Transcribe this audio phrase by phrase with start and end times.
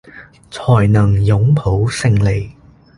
[0.49, 2.49] 才能擁抱勝利